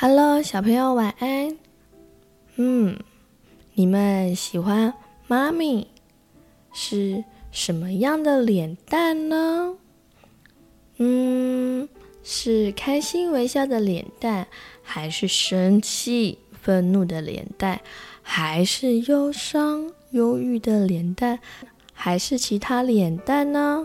[0.00, 1.58] Hello，小朋友晚安。
[2.54, 3.00] 嗯，
[3.74, 4.94] 你们喜欢
[5.26, 5.88] 妈咪
[6.72, 9.74] 是什么样的脸蛋呢？
[10.98, 11.88] 嗯，
[12.22, 14.46] 是开心微笑的脸蛋，
[14.84, 17.80] 还是生气愤怒的脸蛋，
[18.22, 21.40] 还是忧伤忧郁的脸蛋，
[21.92, 23.84] 还是其他脸蛋呢？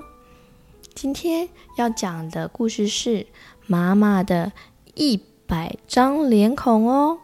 [0.94, 3.26] 今天要讲的故事是
[3.66, 4.52] 妈妈的
[4.94, 5.20] 一
[5.54, 7.20] 百张脸孔哦。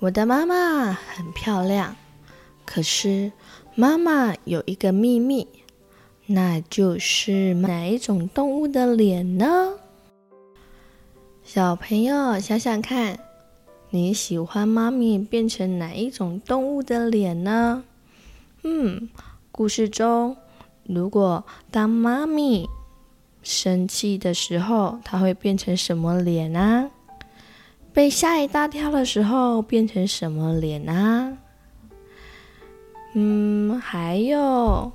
[0.00, 1.96] 我的妈妈很漂亮，
[2.66, 3.32] 可是
[3.74, 5.48] 妈妈有一个秘密，
[6.26, 9.78] 那就是哪一种动物的脸呢？
[11.42, 13.18] 小朋友想想看，
[13.88, 17.82] 你喜欢妈咪变成哪一种动物的脸呢？
[18.62, 19.08] 嗯，
[19.50, 20.36] 故事中，
[20.84, 22.68] 如果当妈咪
[23.48, 26.90] 生气的时候，它会变成什么脸啊？
[27.92, 31.38] 被吓一大跳的时候变成什么脸啊？
[33.14, 34.90] 嗯，还有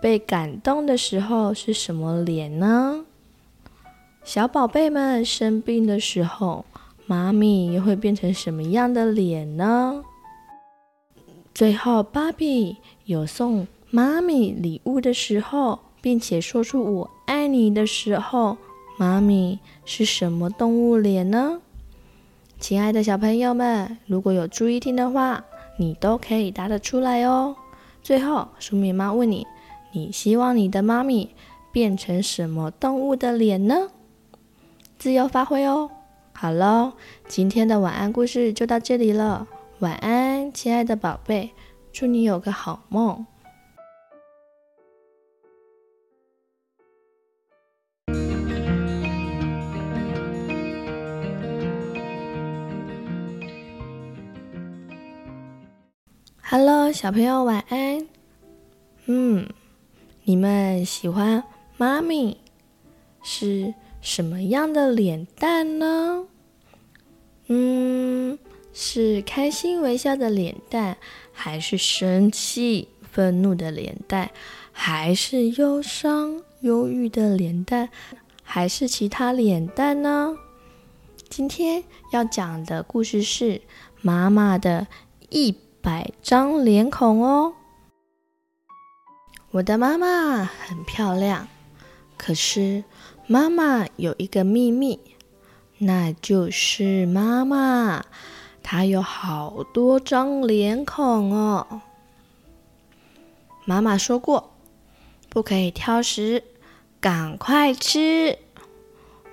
[0.00, 3.04] 被感动的时候是什么脸呢？
[4.24, 6.64] 小宝贝们生病的时候，
[7.04, 10.02] 妈咪又会变成什么样的脸呢？
[11.54, 18.58] 最后，芭比有送妈咪礼物的时候，并且说出“我爱你”的时候，
[18.98, 21.62] 妈咪是什么动物脸呢？
[22.58, 25.42] 亲爱的小朋友们，如果有注意听的话，
[25.78, 27.56] 你都可以答得出来哦。
[28.02, 29.46] 最后，黍米妈问你：
[29.92, 31.34] 你希望你的妈咪
[31.72, 33.88] 变成什么动物的脸呢？
[34.98, 35.90] 自由发挥哦。
[36.34, 36.92] 好喽，
[37.26, 39.46] 今天的晚安故事就到这里了。
[39.78, 41.52] 晚安，亲爱的宝贝。
[41.90, 43.24] 祝你有个好梦。
[56.52, 58.08] Hello，小朋友晚安。
[59.06, 59.48] 嗯，
[60.24, 61.44] 你们喜欢
[61.76, 62.38] 妈咪
[63.22, 66.26] 是什么样的脸蛋呢？
[67.46, 68.36] 嗯。
[68.72, 70.96] 是开心微笑的脸蛋，
[71.32, 74.32] 还是生气愤怒的脸蛋，
[74.72, 77.90] 还是忧伤忧郁的脸蛋，
[78.42, 80.34] 还是其他脸蛋呢？
[81.28, 83.62] 今天要讲的故事是
[84.02, 84.88] 妈妈的
[85.28, 87.54] 一百张脸孔哦。
[89.52, 91.48] 我的妈妈很漂亮，
[92.16, 92.84] 可是
[93.26, 95.00] 妈妈有一个秘密，
[95.78, 98.04] 那就是妈妈。
[98.62, 101.80] 她有好多张脸孔哦。
[103.64, 104.50] 妈妈说过，
[105.28, 106.44] 不可以挑食，
[107.00, 108.38] 赶快吃。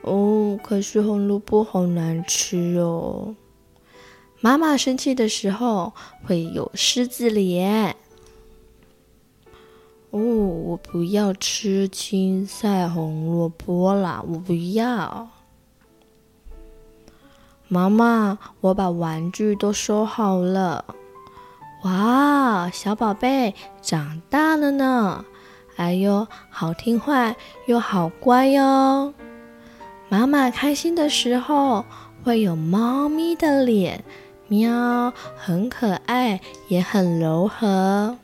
[0.02, 3.36] 哦，可是红萝卜好难吃哦。
[4.48, 5.92] 妈妈生气的时候
[6.24, 7.98] 会有狮子脸。
[10.12, 15.28] 哦，我不要吃青菜红萝卜啦，我不要。
[17.68, 20.86] 妈妈，我把玩具都收好了。
[21.84, 25.26] 哇，小宝贝长大了呢！
[25.76, 27.36] 哎呦，好听话
[27.66, 29.14] 又好乖哟。
[30.08, 31.84] 妈妈开心的时候
[32.24, 34.06] 会有猫咪的脸，
[34.50, 38.18] 喵，很可爱，也很柔和。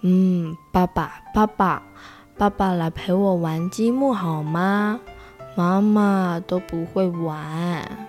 [0.00, 1.82] 嗯，爸爸，爸爸，
[2.36, 5.00] 爸爸来陪我玩积木好吗？
[5.54, 8.08] 妈妈都不会玩，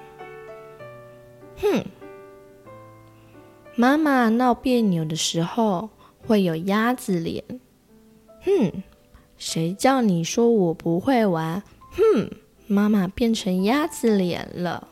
[1.61, 1.85] 哼！
[3.75, 5.89] 妈妈闹别扭的时候
[6.25, 7.43] 会有鸭子脸，
[8.41, 8.83] 哼！
[9.37, 11.61] 谁叫你说我不会玩？
[11.91, 12.31] 哼！
[12.65, 14.87] 妈妈变成鸭子脸了。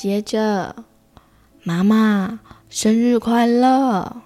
[0.00, 0.84] 接着，
[1.64, 2.38] 妈妈
[2.70, 4.22] 生日快乐！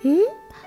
[0.00, 0.18] 嗯，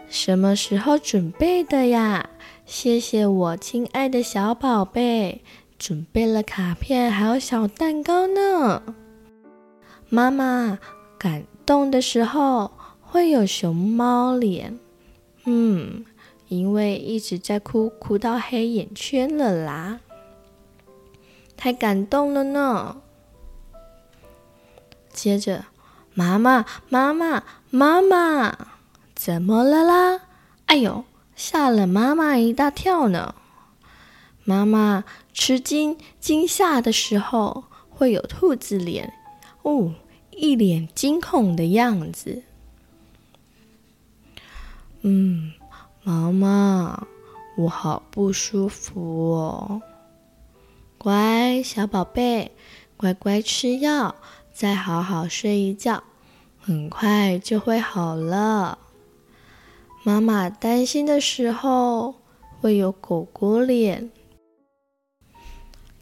[0.07, 2.29] 什么时候准备的呀？
[2.65, 5.41] 谢谢我亲爱的小宝贝，
[5.77, 8.81] 准备了卡片还有小蛋糕呢。
[10.07, 10.79] 妈妈
[11.19, 12.71] 感动的时候
[13.01, 14.79] 会有熊猫脸，
[15.43, 16.05] 嗯，
[16.47, 19.99] 因为一直在哭，哭到黑眼圈了啦，
[21.57, 23.01] 太感动了呢。
[25.15, 25.65] 接着，
[26.13, 28.67] 妈妈，妈妈，妈妈，
[29.15, 30.21] 怎么了啦？
[30.67, 31.05] 哎呦！
[31.35, 33.35] 吓了妈妈一大跳呢。
[34.45, 35.03] 妈妈
[35.33, 39.13] 吃惊惊吓的时候会有兔子脸，
[39.63, 39.95] 哦，
[40.31, 42.43] 一脸惊恐的样子。
[45.01, 45.51] 嗯，
[46.03, 47.05] 妈妈，
[47.57, 49.81] 我好不舒服哦。
[50.97, 52.51] 乖，小宝贝，
[52.95, 54.15] 乖乖吃药，
[54.55, 56.01] 再好好睡一觉，
[56.61, 58.77] 很快就会好了。
[60.01, 62.15] 妈妈担心的时候，
[62.61, 64.09] 会有狗狗脸。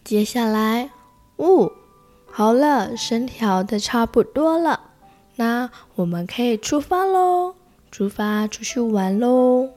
[0.03, 0.91] 接下来，
[1.37, 1.71] 呜、哦，
[2.31, 4.79] 好了，身调的差不多了，
[5.37, 7.55] 那我们可以出发喽！
[7.89, 9.71] 出发出去玩喽！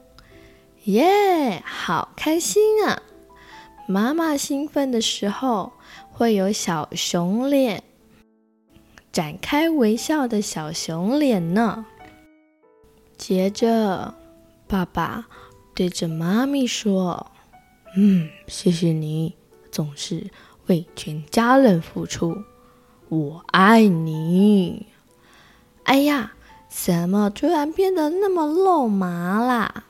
[0.83, 3.01] 耶，好开心啊！
[3.87, 5.71] 妈妈兴奋的时候，
[6.11, 7.83] 会有小熊脸，
[9.17, 11.87] 展开微笑的小熊脸呢。
[13.17, 14.13] 接着，
[14.67, 15.25] 爸爸
[15.73, 17.25] 对着妈咪说
[17.97, 19.33] ：“嗯，谢谢你。”
[19.73, 20.29] 总是
[20.67, 22.43] 为全家人付出，
[23.09, 24.85] 我爱你。
[25.85, 26.33] 哎呀，
[26.69, 29.85] 怎么突然变得那么肉麻啦？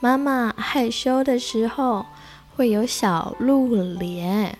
[0.00, 2.04] 妈妈害羞的时候
[2.56, 4.58] 会有小鹿脸，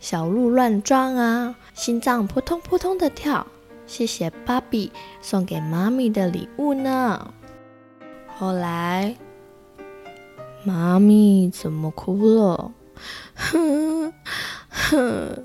[0.00, 3.46] 小鹿乱撞啊，心脏扑通扑通的跳。
[3.86, 7.34] 谢谢芭比送给妈咪的礼物呢。
[8.26, 9.14] 后来，
[10.64, 12.72] 妈咪怎么哭了？
[13.34, 14.12] 哼
[14.68, 15.44] 哼，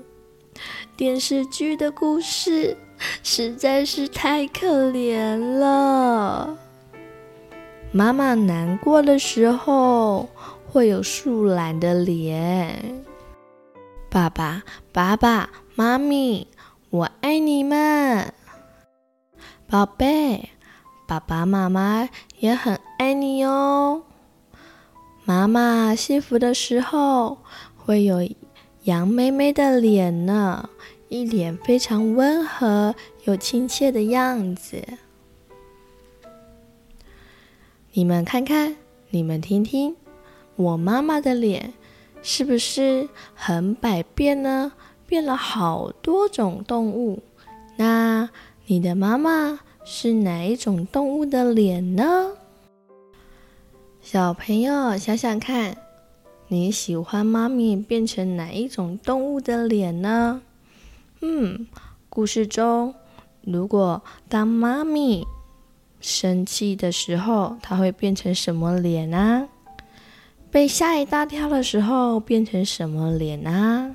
[0.96, 2.76] 电视剧的故事
[3.22, 6.56] 实在是太可怜了。
[7.92, 10.28] 妈妈难过的时候
[10.66, 13.04] 会有树懒的脸。
[14.16, 14.62] 爸爸、
[14.94, 16.46] 爸爸妈咪，
[16.88, 18.32] 我爱你们，
[19.68, 20.48] 宝贝。
[21.06, 22.08] 爸爸妈妈
[22.38, 24.04] 也很爱你哦。
[25.26, 27.36] 妈妈幸福的时候，
[27.76, 28.26] 会有
[28.84, 30.70] 杨妹妹的脸呢，
[31.10, 34.82] 一脸非常温和又亲切的样子。
[37.92, 38.76] 你们看看，
[39.10, 39.94] 你们听听，
[40.56, 41.74] 我妈妈的脸
[42.28, 44.72] 是不是很百变呢？
[45.06, 47.22] 变了好多种动物。
[47.76, 48.28] 那
[48.66, 52.32] 你的妈妈是哪一种动物的脸呢？
[54.02, 55.76] 小朋友想想看，
[56.48, 60.42] 你喜欢妈咪变成哪一种动物的脸呢？
[61.20, 61.68] 嗯，
[62.08, 62.92] 故事中，
[63.42, 65.24] 如果当妈咪
[66.00, 69.46] 生气的时候，她会变成什么脸啊？
[70.50, 73.94] 被吓一大跳的时候，变成什么脸啊？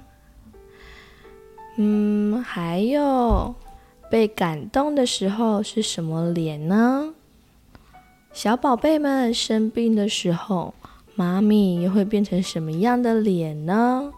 [1.77, 3.55] 嗯，还有
[4.09, 7.13] 被感动的时候是什么脸呢？
[8.33, 10.73] 小宝贝们生病的时候，
[11.15, 14.13] 妈咪又会变成什么样的脸呢？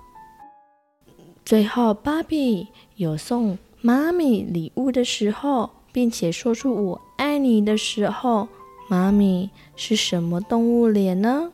[1.46, 8.48] 最后，芭比有送妈咪礼物的时候，并且说出“我爱你”的时候，
[8.88, 11.52] 妈咪是什么动物脸呢？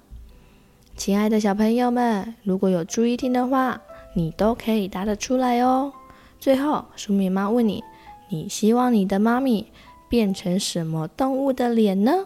[1.00, 3.80] 亲爱的小朋友们，如果有注意听的话，
[4.14, 5.94] 你都可以答得出来哦。
[6.42, 7.82] 最后，舒米妈问你：
[8.28, 9.72] 你希望你的妈咪
[10.10, 12.26] 变成什么动物的脸呢？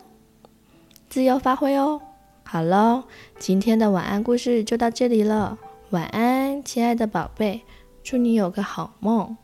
[1.08, 2.02] 自由发挥哦！
[2.44, 3.04] 好喽，
[3.38, 5.60] 今天的晚安故事就到这里了。
[5.92, 7.62] 晚安，亲爱的宝贝，
[8.02, 9.38] 祝你有个好梦。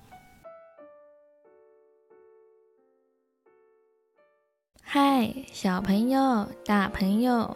[4.82, 7.56] 嗨，小朋友、大朋友，